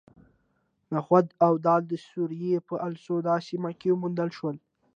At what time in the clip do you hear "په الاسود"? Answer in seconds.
2.67-3.25